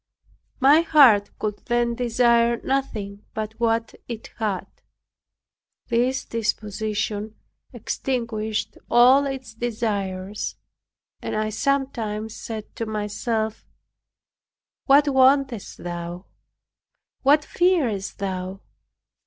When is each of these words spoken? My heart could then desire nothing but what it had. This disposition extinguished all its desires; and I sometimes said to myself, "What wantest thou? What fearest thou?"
My 0.59 0.79
heart 0.81 1.29
could 1.37 1.59
then 1.67 1.93
desire 1.93 2.59
nothing 2.63 3.23
but 3.35 3.53
what 3.59 3.93
it 4.07 4.31
had. 4.37 4.65
This 5.89 6.25
disposition 6.25 7.35
extinguished 7.71 8.79
all 8.89 9.27
its 9.27 9.53
desires; 9.53 10.55
and 11.21 11.35
I 11.35 11.51
sometimes 11.51 12.35
said 12.35 12.75
to 12.77 12.87
myself, 12.87 13.67
"What 14.85 15.07
wantest 15.07 15.77
thou? 15.77 16.25
What 17.21 17.45
fearest 17.45 18.17
thou?" 18.17 18.61